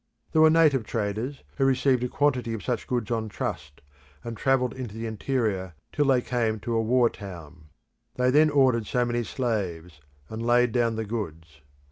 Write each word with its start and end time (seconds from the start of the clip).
There 0.31 0.41
were 0.41 0.49
native 0.49 0.83
traders, 0.87 1.43
who 1.57 1.65
received 1.65 2.03
a 2.03 2.07
quantity 2.07 2.55
of 2.55 2.63
such 2.63 2.87
goods 2.87 3.11
on 3.11 3.29
trust, 3.29 3.81
and 4.23 4.35
travelled 4.35 4.73
into 4.73 4.95
the 4.95 5.05
interior 5.05 5.75
till 5.91 6.05
they 6.05 6.21
came 6.23 6.59
to 6.61 6.73
a 6.73 6.81
war 6.81 7.07
town. 7.07 7.65
They 8.15 8.31
then 8.31 8.49
ordered 8.49 8.87
so 8.87 9.05
many 9.05 9.23
slaves; 9.23 10.01
and 10.27 10.43
laid 10.43 10.71
down 10.71 10.95
the 10.95 11.05
goods. 11.05 11.61